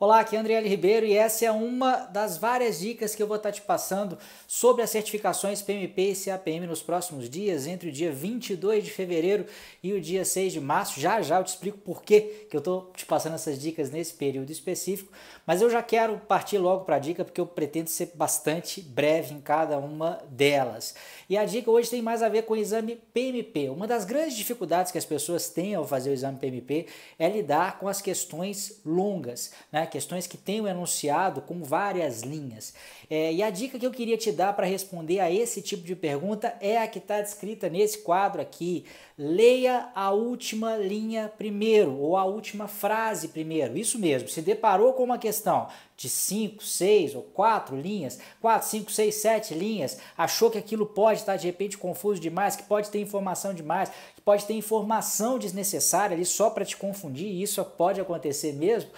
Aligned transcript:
Olá, 0.00 0.20
aqui 0.20 0.36
é 0.36 0.38
Andriele 0.38 0.68
Ribeiro 0.68 1.04
e 1.04 1.16
essa 1.16 1.44
é 1.44 1.50
uma 1.50 1.96
das 2.04 2.38
várias 2.38 2.78
dicas 2.78 3.16
que 3.16 3.22
eu 3.22 3.26
vou 3.26 3.36
estar 3.36 3.50
te 3.50 3.60
passando 3.60 4.16
sobre 4.46 4.80
as 4.80 4.90
certificações 4.90 5.60
PMP 5.60 6.12
e 6.12 6.14
CAPM 6.14 6.68
nos 6.68 6.80
próximos 6.80 7.28
dias, 7.28 7.66
entre 7.66 7.88
o 7.88 7.92
dia 7.92 8.12
22 8.12 8.84
de 8.84 8.92
fevereiro 8.92 9.44
e 9.82 9.92
o 9.92 10.00
dia 10.00 10.24
6 10.24 10.52
de 10.52 10.60
março. 10.60 11.00
Já 11.00 11.20
já 11.20 11.38
eu 11.38 11.42
te 11.42 11.48
explico 11.48 11.78
por 11.78 12.04
que 12.04 12.46
eu 12.52 12.58
estou 12.58 12.92
te 12.94 13.04
passando 13.04 13.34
essas 13.34 13.60
dicas 13.60 13.90
nesse 13.90 14.14
período 14.14 14.52
específico, 14.52 15.12
mas 15.44 15.62
eu 15.62 15.68
já 15.68 15.82
quero 15.82 16.16
partir 16.28 16.58
logo 16.58 16.84
para 16.84 16.94
a 16.94 17.00
dica 17.00 17.24
porque 17.24 17.40
eu 17.40 17.46
pretendo 17.46 17.90
ser 17.90 18.12
bastante 18.14 18.80
breve 18.80 19.34
em 19.34 19.40
cada 19.40 19.78
uma 19.78 20.20
delas. 20.30 20.94
E 21.28 21.36
a 21.36 21.44
dica 21.44 21.72
hoje 21.72 21.90
tem 21.90 22.02
mais 22.02 22.22
a 22.22 22.28
ver 22.28 22.42
com 22.42 22.54
o 22.54 22.56
exame 22.56 22.94
PMP. 23.12 23.68
Uma 23.68 23.88
das 23.88 24.04
grandes 24.04 24.36
dificuldades 24.36 24.92
que 24.92 24.98
as 24.98 25.04
pessoas 25.04 25.48
têm 25.48 25.74
ao 25.74 25.84
fazer 25.84 26.10
o 26.10 26.12
exame 26.12 26.38
PMP 26.38 26.86
é 27.18 27.28
lidar 27.28 27.80
com 27.80 27.88
as 27.88 28.00
questões 28.00 28.80
longas, 28.86 29.50
né? 29.72 29.87
Questões 29.88 30.26
que 30.26 30.36
têm 30.36 30.60
o 30.60 30.68
enunciado 30.68 31.40
com 31.40 31.62
várias 31.62 32.22
linhas. 32.22 32.74
É, 33.10 33.32
e 33.32 33.42
a 33.42 33.50
dica 33.50 33.78
que 33.78 33.86
eu 33.86 33.90
queria 33.90 34.16
te 34.16 34.30
dar 34.30 34.52
para 34.52 34.66
responder 34.66 35.20
a 35.20 35.30
esse 35.30 35.62
tipo 35.62 35.82
de 35.82 35.96
pergunta 35.96 36.54
é 36.60 36.78
a 36.78 36.86
que 36.86 36.98
está 36.98 37.20
descrita 37.20 37.68
nesse 37.68 37.98
quadro 37.98 38.40
aqui. 38.40 38.84
Leia 39.16 39.88
a 39.94 40.10
última 40.10 40.76
linha 40.76 41.32
primeiro, 41.36 41.98
ou 41.98 42.16
a 42.16 42.24
última 42.24 42.68
frase 42.68 43.28
primeiro. 43.28 43.76
Isso 43.76 43.98
mesmo, 43.98 44.28
se 44.28 44.42
deparou 44.42 44.92
com 44.92 45.02
uma 45.02 45.18
questão 45.18 45.68
de 45.98 46.08
5, 46.08 46.62
6 46.62 47.16
ou 47.16 47.22
4 47.22 47.76
linhas, 47.76 48.20
4, 48.40 48.68
5, 48.68 48.92
6, 48.92 49.14
7 49.16 49.54
linhas, 49.54 49.98
achou 50.16 50.48
que 50.48 50.56
aquilo 50.56 50.86
pode 50.86 51.18
estar 51.18 51.36
de 51.36 51.48
repente 51.48 51.76
confuso 51.76 52.20
demais, 52.20 52.54
que 52.54 52.62
pode 52.62 52.88
ter 52.88 53.00
informação 53.00 53.52
demais, 53.52 53.90
que 54.14 54.20
pode 54.20 54.44
ter 54.46 54.54
informação 54.54 55.40
desnecessária 55.40 56.14
ali 56.14 56.24
só 56.24 56.50
para 56.50 56.64
te 56.64 56.76
confundir, 56.76 57.26
e 57.26 57.42
isso 57.42 57.64
pode 57.64 58.00
acontecer 58.00 58.52
mesmo. 58.52 58.90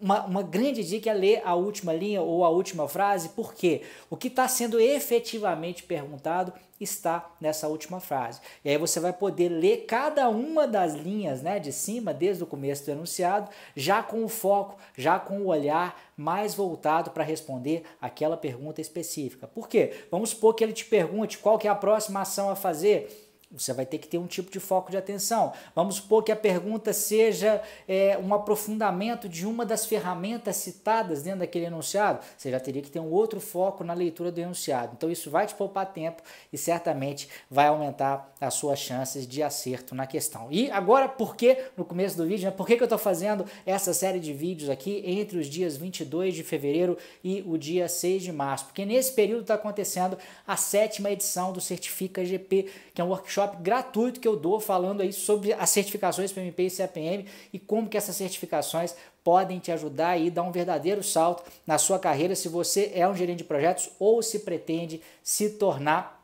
Uma, 0.00 0.24
uma 0.24 0.42
grande 0.42 0.82
dica 0.82 1.10
é 1.10 1.14
ler 1.14 1.42
a 1.44 1.54
última 1.54 1.92
linha 1.92 2.22
ou 2.22 2.44
a 2.44 2.48
última 2.48 2.88
frase, 2.88 3.30
porque 3.30 3.82
o 4.08 4.16
que 4.16 4.28
está 4.28 4.48
sendo 4.48 4.80
efetivamente 4.80 5.82
perguntado 5.82 6.52
está 6.80 7.30
nessa 7.40 7.68
última 7.68 8.00
frase. 8.00 8.40
E 8.64 8.70
aí 8.70 8.78
você 8.78 8.98
vai 8.98 9.12
poder 9.12 9.48
ler 9.48 9.84
cada 9.86 10.28
uma 10.28 10.66
das 10.66 10.94
linhas 10.94 11.42
né, 11.42 11.58
de 11.58 11.72
cima, 11.72 12.14
desde 12.14 12.42
o 12.42 12.46
começo 12.46 12.84
do 12.84 12.92
enunciado, 12.92 13.50
já 13.76 14.02
com 14.02 14.24
o 14.24 14.28
foco, 14.28 14.78
já 14.96 15.18
com 15.18 15.40
o 15.40 15.46
olhar 15.48 16.00
mais 16.16 16.54
voltado 16.54 17.10
para 17.10 17.22
responder 17.22 17.82
aquela 18.00 18.36
pergunta 18.36 18.80
específica. 18.80 19.46
Por 19.46 19.68
quê? 19.68 19.92
Vamos 20.10 20.30
supor 20.30 20.54
que 20.54 20.64
ele 20.64 20.72
te 20.72 20.84
pergunte 20.86 21.38
qual 21.38 21.58
que 21.58 21.68
é 21.68 21.70
a 21.70 21.74
próxima 21.74 22.22
ação 22.22 22.48
a 22.48 22.56
fazer 22.56 23.29
você 23.52 23.72
vai 23.72 23.84
ter 23.84 23.98
que 23.98 24.06
ter 24.06 24.16
um 24.16 24.28
tipo 24.28 24.50
de 24.50 24.60
foco 24.60 24.92
de 24.92 24.96
atenção. 24.96 25.52
Vamos 25.74 25.96
supor 25.96 26.22
que 26.22 26.30
a 26.30 26.36
pergunta 26.36 26.92
seja 26.92 27.60
é, 27.88 28.16
um 28.16 28.32
aprofundamento 28.32 29.28
de 29.28 29.44
uma 29.44 29.66
das 29.66 29.84
ferramentas 29.84 30.56
citadas 30.56 31.22
dentro 31.22 31.40
daquele 31.40 31.66
enunciado. 31.66 32.20
Você 32.38 32.50
já 32.50 32.60
teria 32.60 32.80
que 32.80 32.90
ter 32.90 33.00
um 33.00 33.10
outro 33.10 33.40
foco 33.40 33.82
na 33.82 33.92
leitura 33.92 34.30
do 34.30 34.40
enunciado. 34.40 34.92
Então, 34.96 35.10
isso 35.10 35.30
vai 35.30 35.46
te 35.48 35.54
poupar 35.54 35.86
tempo 35.86 36.22
e 36.52 36.56
certamente 36.56 37.28
vai 37.50 37.66
aumentar 37.66 38.32
as 38.40 38.54
suas 38.54 38.78
chances 38.78 39.26
de 39.26 39.42
acerto 39.42 39.96
na 39.96 40.06
questão. 40.06 40.46
E 40.48 40.70
agora, 40.70 41.08
por 41.08 41.34
que 41.34 41.58
no 41.76 41.84
começo 41.84 42.16
do 42.16 42.26
vídeo, 42.26 42.44
né, 42.44 42.52
por 42.52 42.66
que, 42.66 42.76
que 42.76 42.82
eu 42.82 42.86
estou 42.86 42.98
fazendo 42.98 43.44
essa 43.66 43.92
série 43.92 44.20
de 44.20 44.32
vídeos 44.32 44.70
aqui 44.70 45.02
entre 45.04 45.38
os 45.38 45.48
dias 45.48 45.76
22 45.76 46.34
de 46.34 46.44
fevereiro 46.44 46.96
e 47.24 47.42
o 47.44 47.58
dia 47.58 47.88
6 47.88 48.22
de 48.22 48.32
março? 48.32 48.66
Porque 48.66 48.84
nesse 48.84 49.12
período 49.12 49.42
está 49.42 49.54
acontecendo 49.54 50.16
a 50.46 50.56
sétima 50.56 51.10
edição 51.10 51.52
do 51.52 51.60
Certifica 51.60 52.24
GP, 52.24 52.70
que 52.94 53.00
é 53.00 53.04
um 53.04 53.08
workshop 53.08 53.39
workshop 53.40 53.62
gratuito 53.62 54.20
que 54.20 54.28
eu 54.28 54.36
dou 54.36 54.60
falando 54.60 55.00
aí 55.00 55.12
sobre 55.12 55.52
as 55.52 55.70
certificações 55.70 56.32
PMP 56.32 56.64
e 56.64 56.70
CAPM 56.70 57.26
e 57.52 57.58
como 57.58 57.88
que 57.88 57.96
essas 57.96 58.16
certificações 58.16 58.94
podem 59.24 59.58
te 59.58 59.72
ajudar 59.72 60.18
a 60.18 60.30
dar 60.30 60.42
um 60.42 60.52
verdadeiro 60.52 61.02
salto 61.02 61.42
na 61.66 61.78
sua 61.78 61.98
carreira 61.98 62.34
se 62.34 62.48
você 62.48 62.92
é 62.94 63.08
um 63.08 63.14
gerente 63.14 63.38
de 63.38 63.44
projetos 63.44 63.90
ou 63.98 64.22
se 64.22 64.40
pretende 64.40 65.00
se 65.22 65.50
tornar 65.50 66.19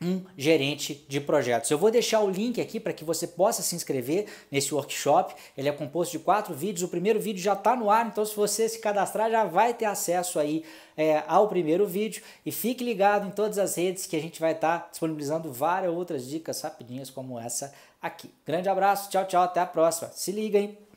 um 0.00 0.22
gerente 0.36 1.04
de 1.08 1.20
projetos. 1.20 1.70
Eu 1.70 1.78
vou 1.78 1.90
deixar 1.90 2.20
o 2.20 2.30
link 2.30 2.60
aqui 2.60 2.78
para 2.78 2.92
que 2.92 3.04
você 3.04 3.26
possa 3.26 3.62
se 3.62 3.74
inscrever 3.74 4.26
nesse 4.50 4.74
workshop. 4.74 5.34
Ele 5.56 5.68
é 5.68 5.72
composto 5.72 6.16
de 6.16 6.22
quatro 6.22 6.54
vídeos. 6.54 6.82
O 6.82 6.88
primeiro 6.88 7.20
vídeo 7.20 7.42
já 7.42 7.54
está 7.54 7.74
no 7.74 7.90
ar, 7.90 8.06
então 8.06 8.24
se 8.24 8.34
você 8.34 8.68
se 8.68 8.78
cadastrar 8.78 9.30
já 9.30 9.44
vai 9.44 9.74
ter 9.74 9.86
acesso 9.86 10.38
aí 10.38 10.64
é, 10.96 11.22
ao 11.26 11.48
primeiro 11.48 11.86
vídeo. 11.86 12.22
E 12.46 12.52
fique 12.52 12.84
ligado 12.84 13.26
em 13.26 13.30
todas 13.30 13.58
as 13.58 13.76
redes 13.76 14.06
que 14.06 14.16
a 14.16 14.20
gente 14.20 14.40
vai 14.40 14.52
estar 14.52 14.78
tá 14.78 14.88
disponibilizando 14.90 15.52
várias 15.52 15.92
outras 15.92 16.26
dicas 16.26 16.60
rapidinhas 16.60 17.10
como 17.10 17.38
essa 17.38 17.72
aqui. 18.00 18.30
Grande 18.46 18.68
abraço, 18.68 19.10
tchau, 19.10 19.26
tchau, 19.26 19.42
até 19.42 19.60
a 19.60 19.66
próxima. 19.66 20.10
Se 20.12 20.30
liga, 20.30 20.58
hein? 20.58 20.87